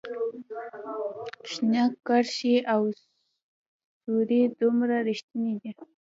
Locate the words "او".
2.73-2.81